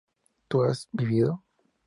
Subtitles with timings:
[0.47, 1.43] ¿tú has vivido?